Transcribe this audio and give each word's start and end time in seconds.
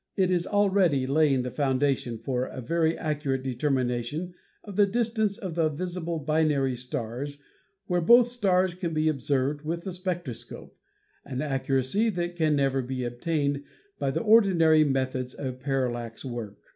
It 0.15 0.31
is 0.31 0.47
already 0.47 1.05
laying 1.05 1.43
the 1.43 1.51
foundation 1.51 2.17
for 2.17 2.45
a 2.45 2.59
very 2.59 2.97
accurate 2.97 3.43
determination 3.43 4.33
of 4.63 4.75
the 4.75 4.87
distance 4.87 5.37
of 5.37 5.53
the 5.53 5.69
visible 5.69 6.17
binary 6.17 6.75
stars 6.75 7.39
where 7.85 8.01
both 8.01 8.27
stars 8.27 8.73
can 8.73 8.95
be 8.95 9.07
observed 9.07 9.61
with 9.61 9.83
the 9.83 9.93
spectroscope— 9.93 10.75
an 11.31 11.43
accuracy 11.43 12.09
that 12.09 12.35
can 12.35 12.55
never 12.55 12.81
be 12.81 13.03
attained 13.03 13.63
by 13.99 14.09
the 14.09 14.21
ordinary 14.23 14.83
methods 14.83 15.35
of 15.35 15.59
parallax 15.59 16.25
work. 16.25 16.57